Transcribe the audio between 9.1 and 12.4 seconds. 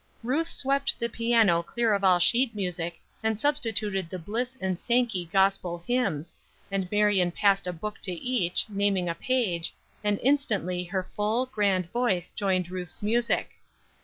page, and instantly her full, grand voice